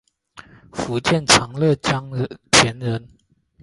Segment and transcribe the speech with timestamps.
[0.71, 2.09] 福建长乐江
[2.49, 3.07] 田人。